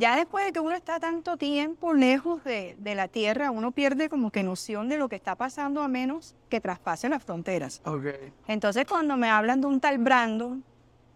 [0.00, 4.08] ya después de que uno está tanto tiempo lejos de, de la tierra, uno pierde
[4.08, 7.82] como que noción de lo que está pasando a menos que traspase las fronteras.
[7.84, 8.06] Ok.
[8.48, 10.64] Entonces cuando me hablan de un tal Brandon,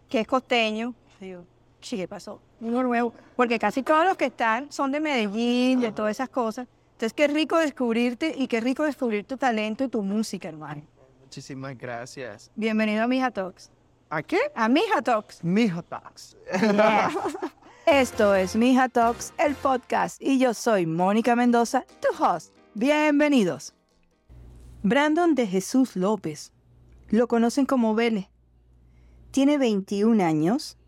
[0.06, 1.46] que es costeño, digo,
[1.80, 2.42] sí, ¿qué pasó?
[2.60, 3.14] Uno nuevo.
[3.36, 6.68] Porque casi todos los que están son de Medellín, de todas esas cosas.
[6.92, 10.82] Entonces qué rico descubrirte y qué rico descubrir tu talento y tu música, hermano.
[11.22, 12.50] Muchísimas gracias.
[12.54, 13.70] Bienvenido a Mija Talks.
[14.10, 14.38] ¿A qué?
[14.54, 15.42] A Mija Talks.
[15.42, 16.36] Mijo Tax.
[17.86, 22.54] Esto es Mija Talks, el podcast, y yo soy Mónica Mendoza, tu host.
[22.72, 23.74] Bienvenidos.
[24.82, 26.54] Brandon de Jesús López.
[27.10, 28.30] Lo conocen como Vele.
[29.32, 30.78] Tiene 21 años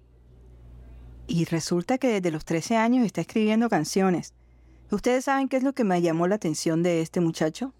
[1.26, 4.32] y resulta que desde los 13 años está escribiendo canciones.
[4.90, 7.74] ¿Ustedes saben qué es lo que me llamó la atención de este muchacho?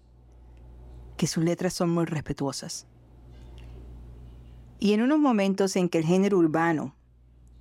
[1.17, 2.85] Que sus letras son muy respetuosas.
[4.77, 6.96] Y en unos momentos en que el género urbano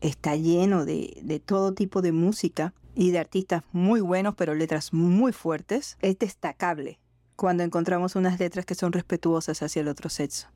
[0.00, 4.92] está lleno de, de todo tipo de música y de artistas muy buenos, pero letras
[4.92, 6.98] muy fuertes, es destacable
[7.36, 10.48] cuando encontramos unas letras que son respetuosas hacia el otro sexo.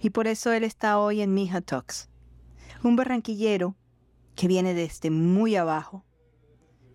[0.00, 2.08] Y por eso él está hoy en Mija Talks.
[2.84, 3.74] Un barranquillero
[4.36, 6.04] que viene desde muy abajo,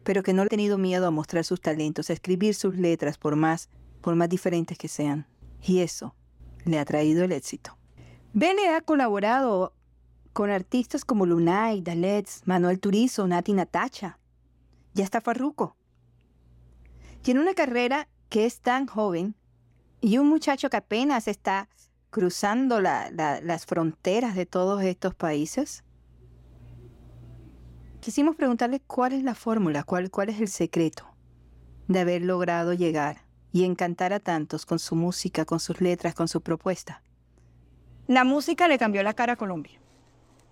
[0.04, 3.36] pero que no ha tenido miedo a mostrar sus talentos, a escribir sus letras por
[3.36, 3.70] más,
[4.02, 5.28] por más diferentes que sean.
[5.62, 6.16] Y eso
[6.64, 7.78] le ha traído el éxito.
[8.32, 9.74] Bene ha colaborado
[10.34, 14.18] con artistas como Lunay, Dalets, Manuel Turizo, Nati Natacha,
[14.94, 15.76] ya está Farruco.
[17.22, 19.36] Tiene una carrera que es tan joven
[20.02, 21.70] y un muchacho que apenas está
[22.10, 25.84] cruzando la- la- las fronteras de todos estos países.
[28.02, 31.06] Quisimos preguntarle cuál es la fórmula, cuál es el secreto
[31.88, 36.28] de haber logrado llegar y encantar a tantos con su música, con sus letras, con
[36.28, 37.02] su propuesta.
[38.08, 39.80] La música le cambió la cara a Colombia.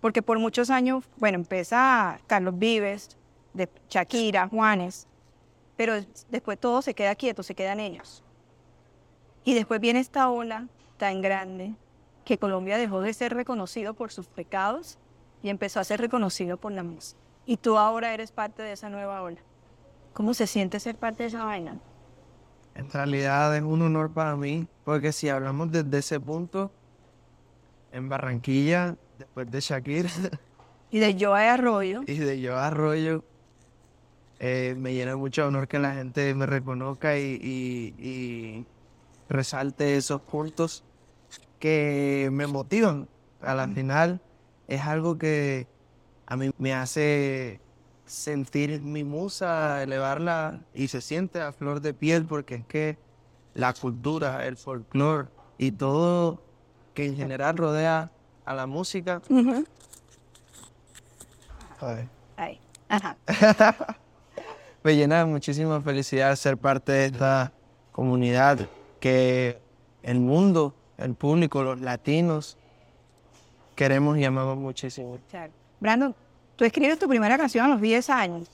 [0.01, 3.17] Porque por muchos años, bueno, empieza Carlos Vives,
[3.53, 5.07] de Shakira, Juanes,
[5.77, 8.23] pero des- después todo se queda quieto, se quedan ellos.
[9.43, 11.75] Y después viene esta ola tan grande
[12.25, 14.97] que Colombia dejó de ser reconocido por sus pecados
[15.43, 17.19] y empezó a ser reconocido por la música.
[17.45, 19.39] Y tú ahora eres parte de esa nueva ola.
[20.13, 21.79] ¿Cómo se siente ser parte de esa vaina?
[22.75, 26.71] En realidad es un honor para mí, porque si hablamos desde ese punto,
[27.91, 30.09] en Barranquilla, después de Shakira
[30.89, 33.23] Y de Joe Arroyo, y de Yo Arroyo,
[34.39, 38.65] eh, me llena mucho de honor que la gente me reconozca y, y- y
[39.29, 40.83] resalte esos puntos
[41.59, 43.07] que me motivan.
[43.41, 44.19] A la final
[44.67, 45.67] es algo que
[46.27, 47.59] a mí me hace
[48.05, 52.97] sentir mi musa, elevarla y se siente a flor de piel porque es que
[53.53, 56.41] la cultura, el folclore y todo
[56.93, 58.11] que en general rodea
[58.45, 59.21] a la música.
[59.29, 59.65] Ujú.
[61.81, 62.07] ay,
[62.37, 62.59] Ahí.
[62.89, 63.15] Ajá.
[64.83, 67.51] me llena de muchísima felicidad ser parte de esta
[67.91, 68.67] comunidad
[68.99, 69.59] que
[70.03, 72.57] el mundo, el público, los latinos
[73.75, 75.17] queremos y amamos muchísimo.
[75.79, 76.15] Brandon,
[76.55, 78.49] tú escribes tu primera canción a los 10 años,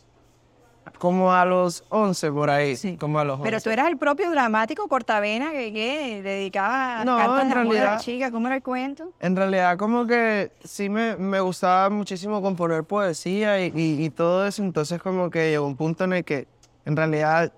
[1.00, 2.98] Como a los 11 por ahí, Sí.
[2.98, 3.44] como a los 11.
[3.50, 7.58] pero tú eras el propio dramático cortavena que, que dedicaba No, cartas en de amor
[7.58, 8.32] a la realidad- chica.
[8.32, 9.12] ¿Cómo era el cuento?
[9.20, 14.46] En realidad como que sí me, me gustaba muchísimo componer poesía y, y- y todo
[14.48, 16.48] eso, entonces como que llegó un punto en el que
[16.86, 17.52] en realidad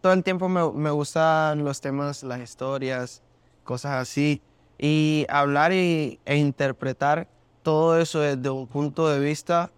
[0.00, 3.22] todo el tiempo me, me gustan los temas, las historias,
[3.62, 4.42] cosas así,
[4.78, 7.26] y hablar y, e interpretar
[7.62, 9.70] todo eso desde un punto de vista,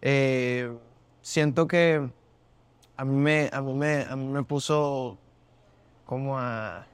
[0.00, 0.72] eh,
[1.20, 2.08] siento que
[2.96, 5.18] a mí me, a mí me, a mí me puso
[6.06, 6.86] como a,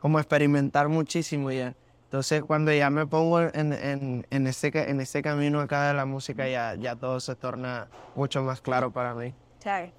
[0.00, 1.74] como a experimentar muchísimo ya.
[2.04, 6.06] Entonces, cuando ya me pongo en, en, en, ese, en ese camino acá de la
[6.06, 9.34] música, ya, ya todo se torna mucho más claro para mí.
[9.58, 9.90] ¿Sabes?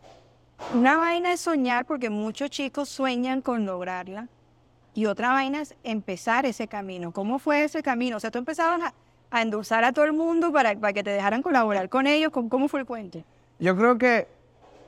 [0.73, 4.27] Una vaina es soñar porque muchos chicos sueñan con lograrla
[4.95, 7.11] y otra vaina es empezar ese camino.
[7.11, 8.17] ¿Cómo fue ese camino?
[8.17, 8.93] O sea, tú empezabas a,
[9.29, 12.31] a endulzar a todo el mundo para, para que te dejaran colaborar con ellos.
[12.31, 13.23] ¿Cómo, cómo fue el cuento?
[13.59, 14.27] Yo creo que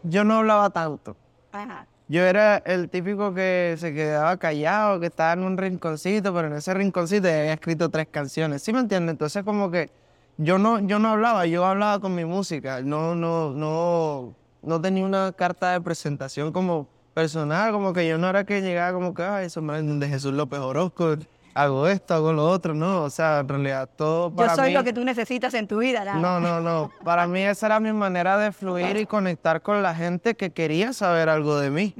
[0.03, 1.15] yo no hablaba tanto.
[1.51, 1.87] Ajá.
[2.07, 6.53] Yo era el típico que se quedaba callado, que estaba en un rinconcito, pero en
[6.53, 8.61] ese rinconcito ya había escrito tres canciones.
[8.61, 9.13] ¿Sí me entiendes?
[9.13, 9.89] Entonces como que
[10.37, 12.81] yo no, yo no hablaba, yo hablaba con mi música.
[12.81, 18.27] No, no, no, no tenía una carta de presentación como personal, como que yo no
[18.27, 21.15] era que llegaba como que, ay, eso es de Jesús López Orozco,
[21.53, 23.03] hago esto, hago lo otro, no.
[23.03, 24.73] O sea, en realidad todo Yo para soy mí...
[24.73, 26.03] lo que tú necesitas en tu vida.
[26.03, 26.19] nada.
[26.19, 26.91] No, no, no.
[27.03, 30.93] Para mí esa era mi manera de fluir y conectar con la gente que quería
[30.93, 31.95] saber algo de mí.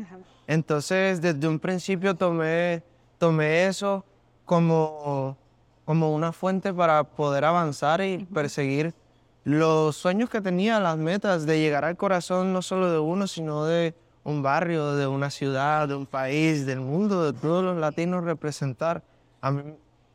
[0.47, 2.83] Entonces, desde un principio tomé,
[3.17, 4.05] tomé eso
[4.45, 5.37] como,
[5.85, 8.93] como una fuente para poder avanzar y perseguir
[9.43, 13.65] los sueños que tenía, las metas de llegar al corazón no solo de uno, sino
[13.65, 18.23] de un barrio, de una ciudad, de un país, del mundo, de todos los latinos
[18.23, 19.03] representar.
[19.41, 19.63] A mí,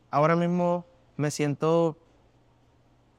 [0.09, 0.85] ahora mismo
[1.17, 1.97] me siento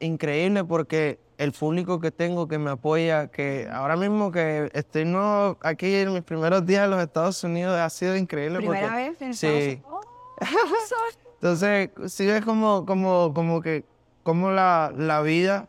[0.01, 5.57] increíble porque el público que tengo que me apoya, que ahora mismo que estoy no
[5.63, 8.59] aquí en mis primeros días en los Estados Unidos ha sido increíble.
[8.59, 9.47] ¿Primera vez en sí.
[9.47, 9.85] Estados Unidos?
[9.91, 10.01] Oh,
[11.35, 13.85] Entonces, sí ves como, como, como que
[14.25, 15.69] como la, la vida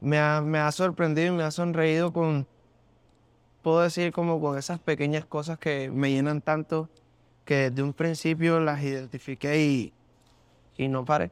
[0.00, 2.46] me ha, me ha sorprendido y me ha sonreído con,
[3.62, 6.88] puedo decir, como con esas pequeñas cosas que me llenan tanto
[7.48, 9.92] que desde un principio las identifiqué y,
[10.76, 11.30] y no paré.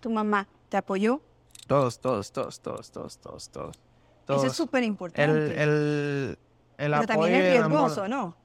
[0.00, 1.20] ¿Tu mamá te apoyó?
[1.66, 3.76] Todos, todos, todos, todos, todos, todos, todos.
[4.26, 5.62] Eso es súper El, importante.
[5.62, 6.38] el,
[6.78, 7.78] el Pero apoyo también es el amor.
[7.80, 8.36] riesgoso, ¿no?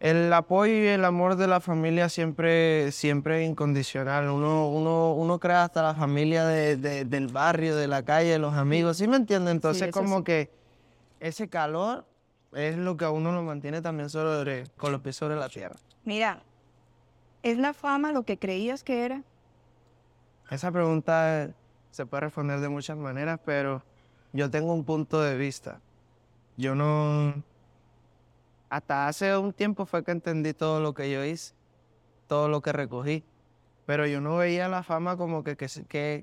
[0.00, 4.28] El apoyo y el amor de la familia siempre, siempre es incondicional.
[4.28, 8.38] Uno, uno, uno crea hasta la familia de, de- del barrio, de la calle, de
[8.38, 9.50] los amigos, ¿sí me entiende?
[9.50, 10.24] Entonces eso como sí.
[10.24, 10.50] que
[11.20, 12.04] ese calor
[12.52, 15.76] es lo que a uno lo mantiene también sobre, con los pies sobre la tierra.
[16.04, 16.42] Mira,
[17.42, 19.22] ¿es la fama lo que creías que era?
[20.50, 21.50] Esa pregunta
[21.90, 23.82] se puede responder de muchas maneras, pero
[24.32, 25.80] yo tengo un punto de vista.
[26.56, 27.42] Yo no...
[28.68, 31.54] Hasta hace un tiempo fue que entendí todo lo que yo hice,
[32.28, 33.24] todo lo que recogí,
[33.84, 35.68] pero yo no veía la fama como que, que,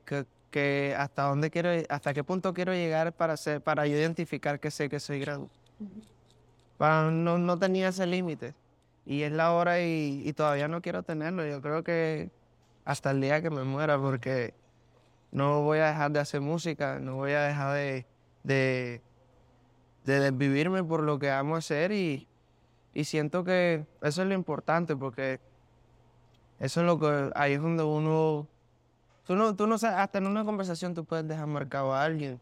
[0.05, 4.61] que- que hasta dónde quiero, hasta qué punto quiero llegar para, ser, para yo identificar
[4.61, 5.49] que sé que soy grande.
[6.77, 8.53] Para- no, no tenía ese límite.
[9.05, 11.45] Y es la hora y, todavía no quiero tenerlo.
[11.45, 12.29] Yo creo que
[12.85, 14.53] hasta el día que me muera, porque
[15.31, 18.05] no voy a dejar de hacer música, no voy a dejar de,
[18.43, 19.01] de,
[20.05, 22.27] de desvivirme por lo que amo hacer y,
[22.93, 25.39] y siento que eso es lo importante, porque
[26.59, 28.47] eso es lo que, ahí es donde uno,
[29.25, 32.39] tú no, tú no sabes, hasta en una conversación tú puedes dejar marcado a alguien.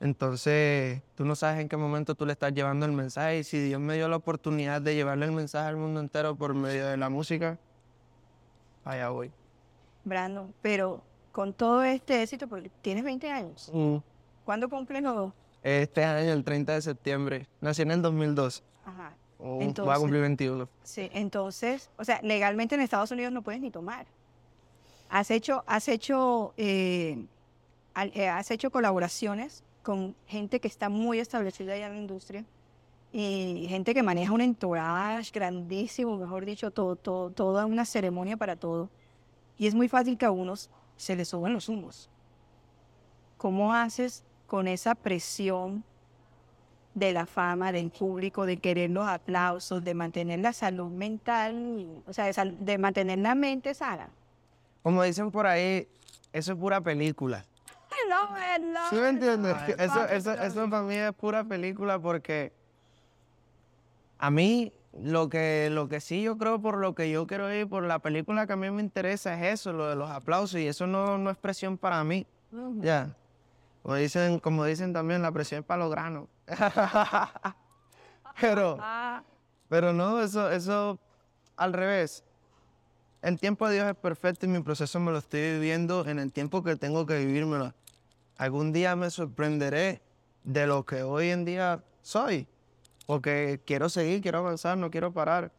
[0.00, 3.58] Entonces, tú no sabes en qué momento tú le estás llevando el mensaje y si
[3.58, 6.96] Dios me dio la oportunidad de llevarle el mensaje al mundo entero por medio de
[6.98, 7.58] la música,
[8.84, 9.32] allá voy.
[10.04, 11.02] Brandon, pero
[11.32, 13.96] con todo este éxito, porque tienes 20 años, Mm.
[14.44, 15.32] ¿cuándo cumples los...?
[15.62, 17.48] Este año, el 30 de septiembre.
[17.60, 18.62] Nací en el 2002.
[18.84, 19.14] Ajá.
[19.38, 20.68] Oh, voy a Entonces- cumplir 21.
[20.84, 24.06] Sí, entonces, o sea, legalmente en Estados Unidos no puedes ni tomar.
[25.08, 27.26] Has hecho, has hecho, eh,
[28.14, 32.44] eh, has hecho colaboraciones con gente que está muy establecida ya en la industria
[33.12, 38.90] y gente que maneja un entourage grandísimo, mejor dicho, todo, toda una ceremonia para todo.
[39.56, 42.10] Y es muy fácil que a unos se les suban los humos.
[43.38, 45.84] ¿Cómo haces con esa presión
[46.94, 52.12] de la fama, del público, de querer los aplausos, de mantener la salud mental, o
[52.12, 54.08] sea, de, de mantener la mente sana?
[54.82, 55.86] Como dicen por ahí,
[56.32, 57.44] eso es pura película.
[58.08, 58.30] No,
[58.72, 59.56] no, ¿Sí me entiendes?
[59.78, 62.52] Eso, eso, eso para mí es pura película porque
[64.18, 67.68] a mí lo que, lo que sí yo creo por lo que yo quiero ir,
[67.68, 70.66] por la película que a mí me interesa es eso, lo de los aplausos y
[70.66, 72.26] eso no, no es presión para mí.
[72.78, 73.14] Ya.
[73.82, 76.28] Como dicen, como dicen también, la presión es para los granos.
[78.40, 78.78] Pero...
[78.80, 79.22] Ah,
[79.68, 80.98] Pero no, eso, eso
[81.56, 82.24] al revés.
[83.22, 86.32] El tiempo de Dios es perfecto y mi proceso me lo estoy viviendo en el
[86.32, 87.74] tiempo que tengo que vivírmelo.
[88.38, 90.02] Algún día me sorprenderé
[90.44, 92.46] de lo que hoy en día soy.
[93.06, 95.52] Porque quiero seguir, quiero avanzar, no quiero parar.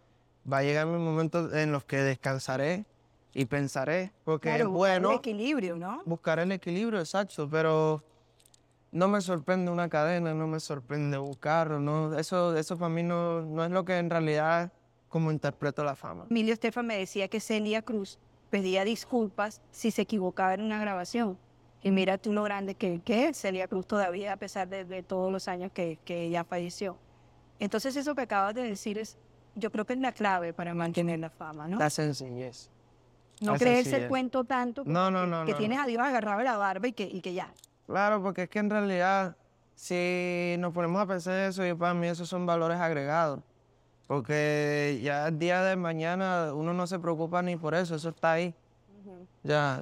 [0.51, 2.85] Va a llegar mi momento en los que descansaré
[3.33, 4.11] y pensaré.
[4.23, 6.01] Porque claro, es buscar el bueno equilibrio, ¿no?
[6.05, 8.03] buscar el equilibrio, exacto, pero
[8.91, 13.03] no me sorprende una cadena, no me sorprende un carro, no, eso, eso para mí
[13.03, 14.71] no, no es lo que en realidad
[15.09, 16.25] como interpreto la fama.
[16.29, 18.19] Emilio Estefan me decía que Celia Cruz
[18.49, 21.37] pedía disculpas si se equivocaba en una grabación.
[21.87, 25.03] Y mira tú lo grande que, que es Celia Cruz todavía, a pesar de, de
[25.03, 26.97] todos los años que, que ella falleció.
[27.59, 29.17] Entonces eso que acabas de decir es,
[29.55, 31.79] yo creo que es la clave para mantener la fama, ¿no?
[31.79, 32.69] La sencillez.
[33.39, 35.57] no la creerse el cuento tanto que, No, no, no, que no.
[35.57, 37.53] tienes a Dios agarrado de la barba y que, y que ya.
[37.85, 39.37] Claro, porque es que en realidad,
[39.73, 43.39] si nos ponemos a pensar en eso, y para mí esos son valores agregados.
[44.07, 48.33] Porque ya el día de mañana uno no se preocupa ni por eso, eso está
[48.33, 48.53] ahí.
[49.43, 49.81] Ya,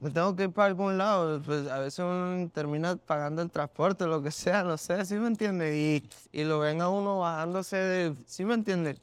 [0.00, 4.06] me tengo que ir para algún lado, pues a veces uno termina pagando el transporte,
[4.06, 5.74] lo que sea, no sé, ¿sí me entiendes?
[5.74, 9.00] Y, y lo ven a uno bajándose de, ¿sí me entiendes?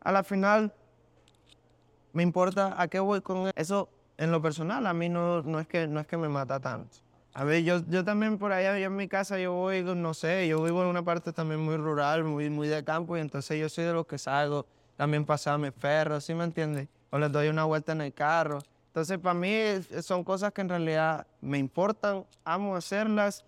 [0.00, 0.72] A la final,
[2.12, 3.88] me importa a qué voy con eso.
[4.16, 6.98] En lo personal, a mí no, no, es, que, no es que me mata tanto.
[7.32, 10.46] A ver, yo, yo también por allá, yo en mi casa, yo voy, no sé,
[10.46, 13.68] yo vivo en una parte también muy rural, muy, muy de campo, y entonces yo
[13.68, 16.86] soy de los que salgo, también pasaba mis perros, ¿sí me entiendes?
[17.10, 18.60] O les doy una vuelta en el carro,
[18.94, 19.52] Entonces, para mí
[20.02, 23.44] son cosas que en realidad me importan, amo hacerlas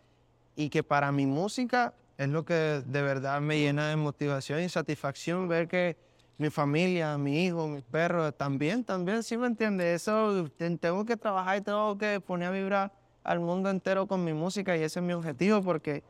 [0.56, 4.68] y que para mi música es lo que de verdad me llena de motivación y
[4.68, 5.96] satisfacción ver que
[6.36, 10.02] mi familia, mi hijo, mis perros también, también, ¿sí me entiendes?
[10.02, 10.50] Eso,
[10.80, 14.76] tengo que trabajar y tengo que poner a vibrar al mundo entero con mi música
[14.76, 16.02] y ese es mi objetivo porque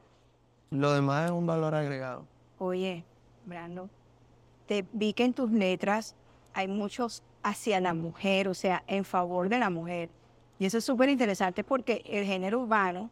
[0.70, 2.24] lo demás es un valor agregado.
[2.58, 3.04] Oye,
[3.44, 3.90] Brando,
[4.66, 6.14] te vi que en tus letras
[6.54, 10.10] hay muchos hacia la mujer, o sea, en favor de la mujer.
[10.58, 13.08] Y eso es súper interesante porque el género urbano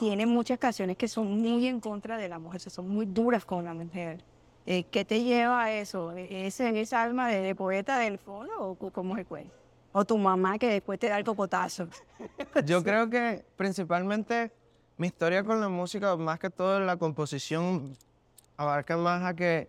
[0.00, 3.64] tiene muchas canciones que son muy en contra de la mujer, son muy duras con
[3.64, 4.24] la mujer.
[4.66, 6.12] Eh, ¿Qué te lleva a eso?
[6.12, 9.54] ¿Es en esa alma de, poeta del fondo o cómo se cuenta?
[9.92, 11.86] ¿O tu mamá que después te da el cocotazo?
[12.66, 14.50] Yo creo que principalmente
[14.96, 17.96] mi historia con la música, más que todo la composición,
[18.56, 19.68] abarca más a que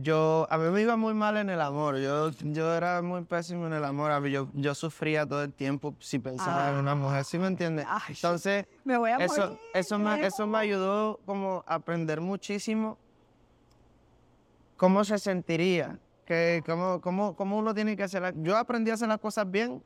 [0.00, 3.66] yo, a mí me iba muy mal en el amor, yo, yo era muy pésimo
[3.66, 7.36] en el amor, yo, yo sufría todo el tiempo si pensaba en una mujer, ¿sí
[7.36, 7.84] me entiendes?
[8.08, 12.96] Entonces, me voy a eso, eso, me, eso me ayudó como a aprender muchísimo
[14.76, 18.34] cómo se sentiría, que, cómo, cómo, cómo uno tiene que hacer.
[18.36, 19.82] Yo aprendí a hacer las cosas bien,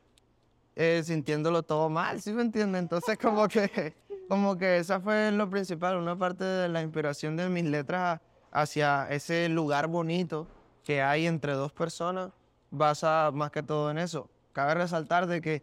[0.76, 2.83] eh, sintiéndolo todo mal, ¿sí me entiendes?
[2.83, 3.95] Entonces, como que,
[4.28, 8.21] como que esa fue lo principal, una parte de la inspiración de mis letras
[8.53, 10.47] hacia ese lugar bonito
[10.85, 12.31] que hay entre dos personas,
[12.71, 14.29] basa más que todo en eso.
[14.53, 15.63] Cabe resaltar de que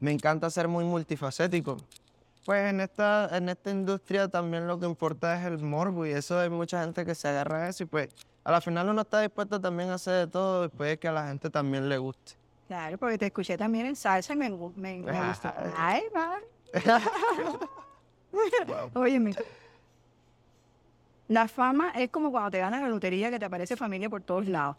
[0.00, 1.76] me encanta ser muy multifacético.
[2.44, 6.38] Pues en esta, en esta industria también lo que importa es el morbo y eso
[6.38, 8.08] hay mucha gente que se agarra a eso y pues
[8.44, 11.12] a la final uno está dispuesto también a hacer de todo después de que a
[11.12, 12.34] la gente también le guste.
[12.68, 15.52] Claro, porque te escuché también en salsa y me, me, me gustó.
[15.76, 16.38] Ay, va.
[18.94, 19.34] Óyeme.
[21.28, 24.46] La fama es como cuando te ganas la lotería que te aparece familia por todos
[24.46, 24.76] lados.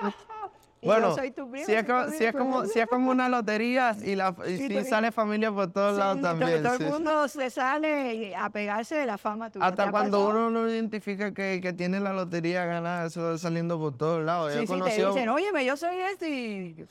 [0.82, 4.84] bueno, si, es como, si, es como, si es como una lotería y, la, y
[4.84, 6.62] sale familia por todos lados también.
[6.62, 9.66] Todo, el mundo se sale a pegarse de la fama tuya.
[9.66, 13.96] Hasta cuando uno no identifica que, que, tiene la lotería ganada, eso va saliendo por
[13.96, 14.52] todos lados.
[14.52, 16.86] Sí, sí, te dicen, óyeme, yo soy este y...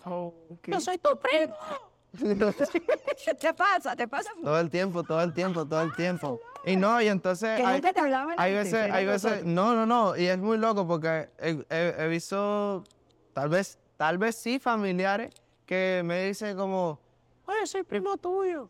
[0.65, 1.55] Yo soy tu primo.
[3.39, 4.31] te pasa, te pasa.
[4.41, 6.39] Todo el tiempo, todo el tiempo, todo el tiempo.
[6.65, 7.59] Y no, y entonces...
[7.63, 11.29] hay, te hablaba hay veces, hay veces, no, no, no, y es muy loco porque
[11.39, 12.83] he, he, visto,
[13.33, 15.33] tal vez, tal vez sí familiares
[15.65, 16.99] que me dicen como,
[17.45, 18.69] oye, soy primo tuyo.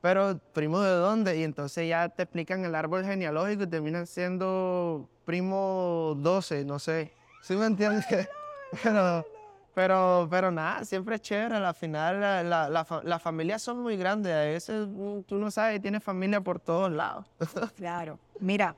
[0.00, 1.38] Pero, ¿primo de dónde?
[1.38, 7.12] Y entonces ya te explican el árbol genealógico y terminan siendo primo 12, no sé.
[7.42, 8.04] ¿Sí me entiendes?
[8.82, 9.24] Pero,
[9.74, 11.56] pero, pero nada, siempre es chévere.
[11.56, 14.32] Al final, las la, la, familias son muy grandes.
[14.32, 17.26] A veces mm, tú no sabes, tienes familia por todos lados.
[17.76, 18.18] claro.
[18.38, 18.76] Mira,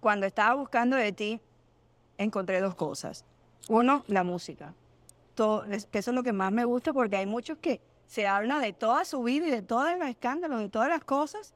[0.00, 1.40] cuando estaba buscando de ti,
[2.18, 3.24] encontré dos cosas.
[3.68, 4.74] Uno, la música.
[5.34, 8.72] Todo, eso es lo que más me gusta porque hay muchos que se hablan de
[8.72, 11.54] toda su vida y de todos los escándalos y todas las cosas,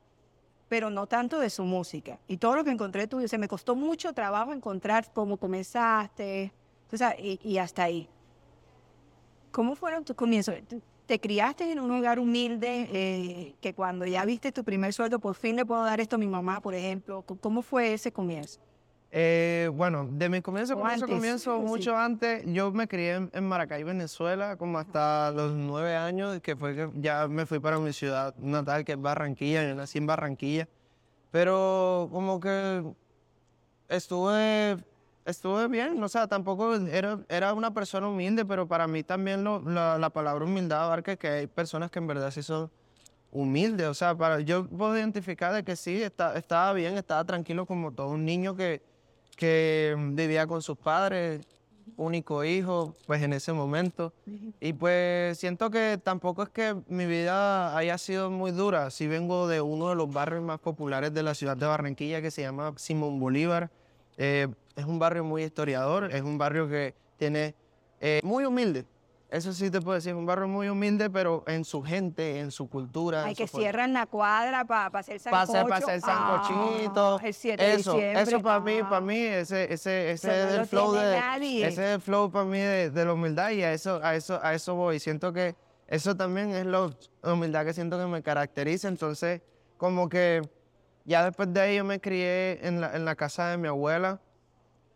[0.68, 2.18] pero no tanto de su música.
[2.28, 6.52] Y todo lo que encontré tuyo, se me costó mucho trabajo encontrar cómo comenzaste,
[7.18, 8.08] y, hasta ahí.
[9.50, 10.54] ¿Cómo fueron tus comienzos?
[11.06, 15.34] ¿Te criaste en un hogar humilde eh, que cuando ya viste tu primer sueldo, por
[15.34, 17.22] fin le puedo dar esto a mi mamá, por ejemplo?
[17.40, 18.60] ¿Cómo fue ese comienzo?
[19.14, 24.56] Eh, bueno, de mi comienzo, comienzo, comienzo mucho antes, yo me crié en, Maracay, Venezuela,
[24.56, 28.86] como hasta los nueve años, que fue que ya me fui para mi ciudad natal,
[28.86, 30.66] que es Barranquilla, yo nací en Barranquilla,
[31.30, 32.84] pero como que
[33.90, 34.82] estuve
[35.24, 39.60] estuve bien, o sea, tampoco era, era una persona humilde, pero para mí también lo,
[39.60, 42.70] la, palabra humildad abarca que hay personas que en verdad sí son
[43.30, 47.66] humildes, o sea, para, yo puedo identificar de que sí, está, estaba bien, estaba tranquilo
[47.66, 48.82] como todo un niño que,
[49.36, 51.40] que vivía con sus padres,
[51.96, 54.12] único hijo, pues en ese momento.
[54.60, 59.48] Y pues siento que tampoco es que mi vida haya sido muy dura, sí vengo
[59.48, 62.74] de uno de los barrios más populares de la ciudad de Barranquilla que se llama
[62.76, 63.70] Simón Bolívar.
[64.18, 67.54] Eh, es un barrio muy historiador, es un barrio que tiene
[68.00, 68.86] eh, muy humilde.
[69.32, 72.50] Eso sí te puedo decir, es un barrio muy humilde, pero en su gente, en
[72.50, 73.24] su cultura.
[73.24, 75.52] Hay que cierran la cuadra para hacer sancocho.
[75.52, 77.18] Para hacer, sancochito.
[77.18, 80.66] Ah, el 7 de eso, eso para mí, para mí, ese, ese, ese es el
[80.66, 81.16] flow de,
[81.62, 84.38] ese es el flow para mí de, de, la humildad y a eso, a eso,
[84.42, 85.00] a eso voy.
[85.00, 86.90] Siento que eso también es la
[87.22, 88.88] humildad que siento que me caracteriza.
[88.88, 89.40] Entonces,
[89.78, 90.42] como que
[91.06, 94.20] ya después de ahí yo me crié en la, en la casa de mi abuela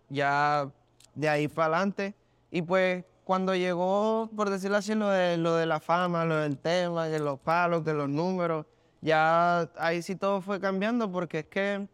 [0.08, 0.70] ya
[1.14, 2.14] de ahí para adelante.
[2.50, 6.58] Y pues cuando llegó, por decirlo así, lo de, lo de la fama, lo del
[6.58, 8.66] tema, de los palos, de los números,
[9.00, 11.88] ya ahí sí todo fue cambiando porque es que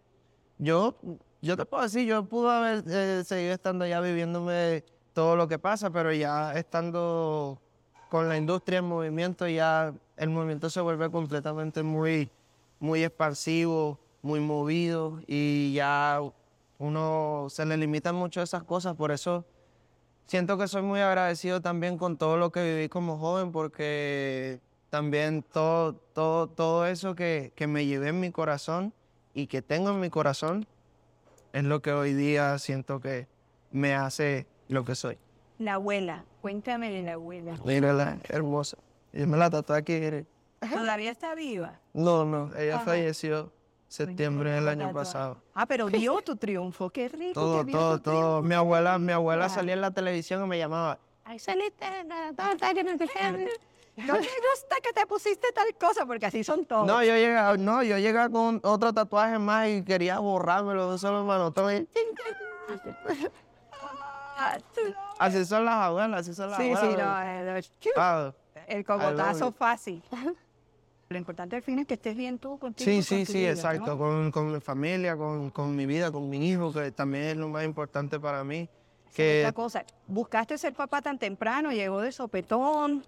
[0.58, 0.96] yo,
[1.40, 5.58] yo te puedo decir, yo pude haber eh, seguido estando allá viviéndome todo lo que
[5.58, 7.60] pasa, pero ya estando
[8.08, 12.30] con la industria en movimiento ya el movimiento se vuelve completamente muy,
[12.78, 16.20] muy expansivo, muy movido y ya
[16.82, 18.96] uno se le limitan mucho esas cosas.
[18.96, 19.44] Por eso
[20.26, 24.60] siento que soy muy agradecido también con todo lo que viví como joven porque
[24.90, 28.92] también todo, todo, todo eso que, que me llevé en mi corazón
[29.32, 30.66] y que tengo en mi corazón
[31.52, 33.28] es lo que hoy día siento que
[33.70, 35.18] me hace lo que soy.
[35.60, 37.56] La abuela, cuéntame de la abuela.
[37.64, 38.76] Mírala, hermosa.
[39.12, 40.00] Yo me la tatué aquí.
[40.60, 41.78] ¿Todavía está viva?
[41.92, 42.86] No, no, ella Ajá.
[42.86, 43.52] falleció
[43.92, 45.38] septiembre del año pasado.
[45.54, 47.34] Ah, pero vio tu triunfo, qué rico.
[47.34, 48.12] Todo, que todo, todo.
[48.12, 48.42] triunfo.
[48.42, 49.54] Mi abuela, mi abuela Claro.
[49.54, 50.98] salía en la televisión y me llamaba.
[51.24, 51.86] Ay, saliste,
[53.96, 56.86] no, me gusta que te pusiste tal cosa, porque así son todos.
[56.86, 61.62] No, yo llegaba, no, yo llegaba con otro tatuaje más y quería borrármelo solo tú-
[65.18, 67.06] Así son las abuelas, así son las Sí, sí, abuelas.
[67.06, 67.52] no, eh, no,
[67.96, 68.32] Ah,
[68.66, 70.02] el cogotazo fácil.
[71.12, 72.90] Lo importante al fin es que estés bien tú contigo.
[72.90, 73.54] Sí, sí, con sí, vida, ¿no?
[73.54, 73.98] exacto.
[73.98, 77.48] Con, con mi familia, con, con mi vida, con mi hijo, que también es lo
[77.48, 78.68] más importante para mí.
[79.04, 83.04] Otra Que cosa, buscaste ser papá tan temprano, llegó de sopetón.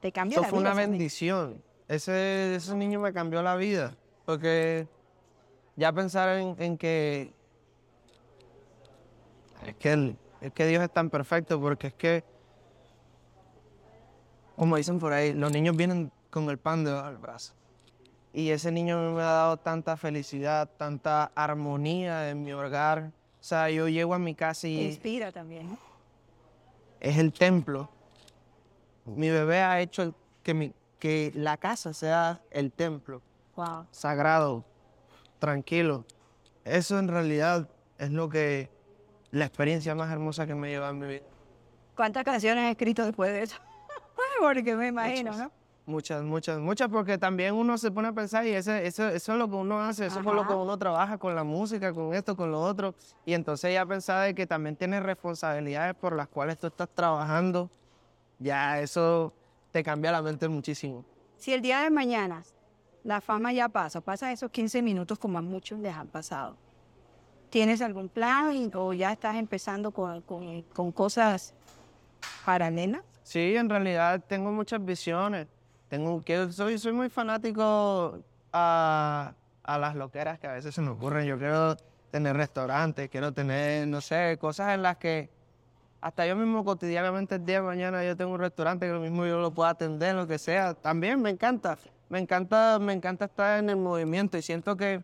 [0.00, 0.70] Te cambió eso la fue vida.
[0.72, 1.62] una bendición.
[1.88, 3.96] Ese, ese niño me cambió la vida.
[4.24, 4.86] Porque
[5.74, 7.32] ya pensar en, en que.
[9.66, 12.24] Es que, el- es que Dios es tan perfecto, porque es que.
[14.54, 17.54] Como dicen por ahí, los niños vienen con el pan debajo del brazo.
[18.32, 23.10] Y ese niño me ha dado tanta felicidad, tanta armonía en mi hogar.
[23.40, 25.78] O sea, yo llego a mi casa y Inspira también.
[27.00, 27.88] es el templo.
[29.06, 33.22] Mi bebé ha hecho el- que, mi, que la casa sea el templo,
[33.56, 33.86] Wow.
[33.90, 34.64] sagrado,
[35.38, 36.04] tranquilo.
[36.64, 38.68] Eso en realidad es lo que,
[39.30, 41.24] la experiencia más hermosa que me lleva en mi vida.
[41.96, 43.56] ¿Cuántas canciones has escrito después de eso?
[44.40, 45.46] Porque me imagino, Muchas.
[45.46, 45.57] ¿no?
[45.88, 49.38] Muchas, muchas, muchas, porque también uno se pone a pensar y ese, eso, eso es
[49.38, 50.60] lo que uno hace, eso es con lo que Ajá.
[50.62, 52.94] uno trabaja, con la música, con esto, con lo otro.
[53.24, 57.70] Y entonces ya pensar de que también tienes responsabilidades por las cuales tú estás trabajando,
[58.38, 59.32] ya eso
[59.72, 61.06] te cambia la mente muchísimo.
[61.38, 62.42] Si el día de mañana
[63.02, 66.58] la fama ya pasa, pasa esos 15 minutos como a muchos les han pasado.
[67.48, 71.54] ¿Tienes algún plan o ya estás empezando con, con- con cosas
[72.44, 73.00] paralelas?
[73.22, 75.46] Sí, en realidad tengo muchas visiones.
[75.88, 78.18] Tengo, quiero- soy, soy muy fanático
[78.52, 81.26] a, a las loqueras que a veces se me ocurren.
[81.26, 81.76] Yo quiero
[82.10, 85.30] tener restaurantes, quiero tener, no sé, cosas en las que
[86.00, 89.26] hasta yo mismo cotidianamente el día de mañana yo tengo un restaurante que lo mismo
[89.26, 90.74] yo lo puedo atender, lo que sea.
[90.74, 91.76] También me encanta,
[92.08, 95.02] me encanta, me encanta estar en el movimiento y siento que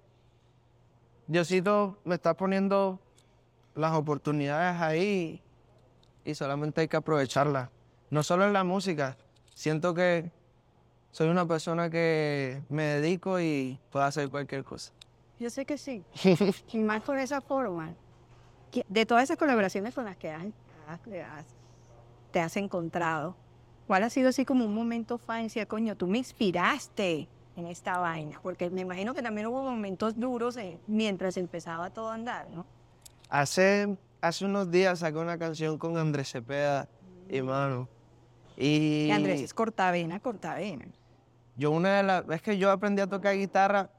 [1.26, 3.00] Diosito me está poniendo
[3.74, 5.42] las oportunidades ahí
[6.24, 7.70] y solamente hay que aprovecharlas.
[8.10, 9.16] No solo en la música,
[9.54, 10.30] siento que
[11.14, 14.92] soy una persona que me dedico y puedo hacer cualquier cosa.
[15.38, 16.02] Yo sé que sí.
[16.72, 17.94] y más por esa forma.
[18.88, 20.46] De todas esas colaboraciones con las que has-
[20.88, 21.46] has-
[22.32, 23.36] te has encontrado,
[23.86, 25.44] ¿cuál ha sido así como un momento fan?
[25.44, 28.40] Decía, coño, tú me inspiraste en esta vaina.
[28.42, 32.66] Porque me imagino que también hubo momentos duros eh, mientras empezaba todo a andar, ¿no?
[33.28, 36.88] Hace, hace unos días saqué una canción con Andrés Cepeda
[37.30, 37.86] y Manu.
[38.56, 40.86] Y Y Andrés es cortavena, cortavena.
[41.56, 42.24] Yo una de las...
[42.30, 43.90] Es que yo aprendí a tocar guitarra,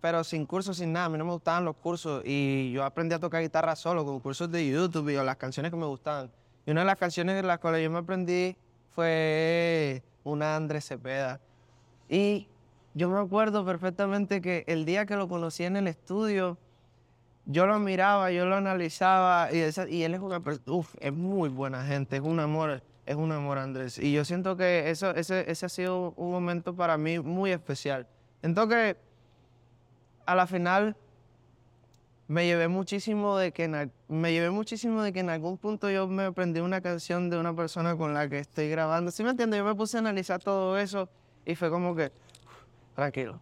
[0.00, 1.06] pero sin cursos, sin nada.
[1.06, 2.22] A mí no me gustaban los cursos.
[2.24, 5.76] Y yo aprendí a tocar guitarra solo, con cursos de YouTube y las canciones que
[5.76, 6.30] me gustaban.
[6.66, 8.56] Y una de las canciones de las cuales yo me aprendí
[8.90, 11.40] fue una Andrés Cepeda.
[12.08, 12.48] Y
[12.94, 16.58] yo me acuerdo perfectamente que el día que lo conocí en el estudio,
[17.46, 21.48] yo lo miraba, yo lo analizaba y, esa- y él es una persona, es muy
[21.48, 23.98] buena gente, es un amor, es un amor Andrés.
[23.98, 28.06] Y yo siento que eso, ese, ese ha sido un momento para mí muy especial.
[28.42, 28.96] Entonces,
[30.26, 30.96] a la final,
[32.28, 36.06] me llevé muchísimo de que en, me llevé muchísimo de que en algún punto yo
[36.06, 39.10] me aprendí una canción de una persona con la que estoy grabando.
[39.10, 39.58] ¿Sí me entiendes?
[39.58, 41.08] Yo me puse a analizar todo eso
[41.44, 42.12] y fue como que,
[42.94, 43.40] tranquilo.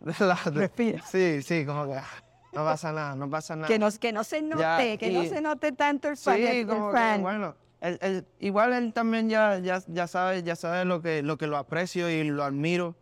[0.52, 1.02] Respira.
[1.06, 2.04] Sí, sí, como que ah,
[2.52, 3.68] no pasa nada, no pasa nada.
[3.68, 6.40] Que no, que no se note, Ya, que no y- se note tanto el fan.
[6.40, 7.22] el- Sí, el como que, fan.
[7.22, 7.54] bueno,
[8.38, 12.08] igual él también ya, ya, ya sabe, ya sabe lo que, lo que lo aprecio
[12.08, 12.94] y lo admiro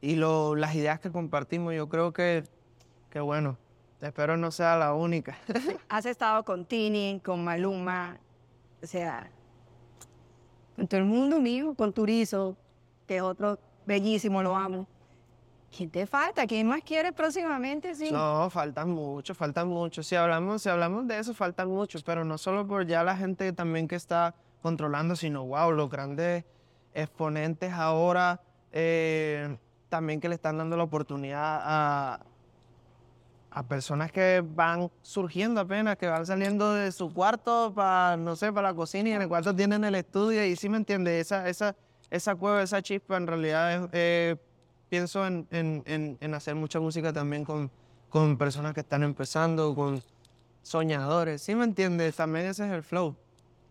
[0.00, 1.74] y lo, las ideas que compartimos.
[1.74, 2.44] Yo creo que,
[3.10, 3.58] que bueno,
[4.00, 5.36] espero no sea la única.
[5.88, 8.18] Has estado con Tini, con Maluma,
[8.82, 9.30] o sea,
[10.76, 12.56] con todo el mundo mío, con Turizo,
[13.06, 14.86] que es otro bellísimo, lo amo.
[15.74, 16.46] ¿Quién te falta?
[16.46, 17.94] ¿Quién más quieres próximamente?
[17.94, 18.10] Sí.
[18.10, 20.02] No, faltan mucho, faltan mucho.
[20.02, 23.52] Si hablamos, si hablamos de eso, faltan muchos, pero no solo por ya la gente
[23.52, 26.44] también que está controlando, sino, wow, los grandes
[26.94, 28.40] exponentes ahora
[28.72, 29.56] eh,
[29.88, 32.20] también que le están dando la oportunidad a,
[33.50, 38.52] a personas que van surgiendo apenas, que van saliendo de su cuarto para, no sé,
[38.52, 41.48] para la cocina y en el cuarto tienen el estudio y sí me entiende, esa,
[41.48, 41.76] esa,
[42.10, 44.36] esa cueva, esa chispa en realidad es, eh,
[44.88, 47.70] pienso en, en, en, en hacer mucha música también con,
[48.08, 50.02] con personas que están empezando, con
[50.62, 52.16] soñadores, ¿sí me entiendes?
[52.16, 53.16] También ese es el flow.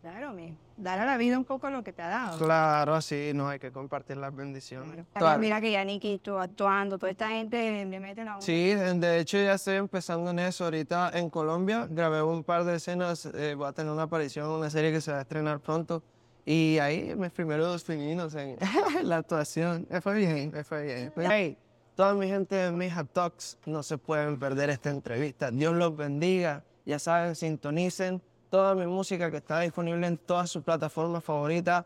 [0.01, 2.37] Claro, mi, dar a la vida un poco lo que te ha dado.
[2.37, 5.05] Claro, así, no hay que compartir las bendiciones.
[5.17, 9.19] Toda- Mira que ya Nicky estuvo actuando, toda esta gente le mete la Sí, de
[9.19, 10.63] hecho ya estoy empezando en eso.
[10.65, 14.51] Ahorita en Colombia grabé un par de escenas, eh, voy a tener una aparición en
[14.51, 16.03] una serie que se va a estrenar pronto.
[16.49, 18.55] Y ahí mis primeros dos pininos en
[19.03, 19.85] la actuación.
[19.89, 21.13] Me fue bien, me fue bien.
[21.29, 21.57] Hey,
[21.93, 25.51] toda mi gente de Mija Talks, no se pueden perder esta entrevista.
[25.51, 26.63] Dios los bendiga.
[26.85, 31.83] Ya saben, sintonicen toda mi música que está disponible en todas sus plataformas favoritas.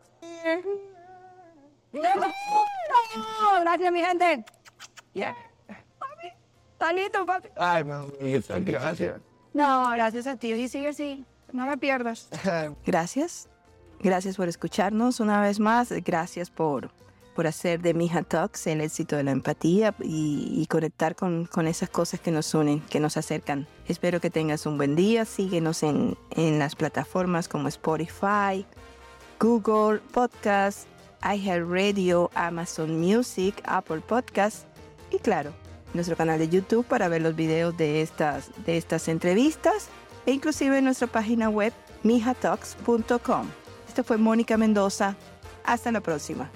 [3.62, 4.44] Gracias, mi gente.
[5.12, 5.34] Yeah.
[5.98, 6.28] Papi,
[6.74, 7.48] está listo, papi.
[7.56, 7.82] Ay,
[8.64, 9.20] gracias.
[9.52, 10.52] No, gracias a ti.
[10.52, 11.26] Y sigue así.
[11.52, 12.30] No la pierdas.
[12.86, 13.48] Gracias.
[14.02, 15.92] Gracias por escucharnos una vez más.
[16.04, 16.90] Gracias por,
[17.36, 21.88] por hacer de Mija Talks el éxito de la empatía y, conectar con, con esas
[21.88, 23.68] cosas que nos unen, que nos acercan.
[23.86, 25.24] Espero que tengas un buen día.
[25.24, 28.66] Síguenos en, en las plataformas como Spotify,
[29.38, 30.88] Google Podcast,
[31.22, 34.66] iHeartRadio, Amazon Music, Apple Podcast
[35.12, 35.52] y claro,
[35.94, 39.88] nuestro canal de YouTube para ver los videos de estas, de estas entrevistas
[40.26, 43.61] e inclusive en nuestra página web mijatalks.com.
[43.92, 45.16] Esto fue Mónica Mendoza.
[45.66, 46.48] Hasta la próxima.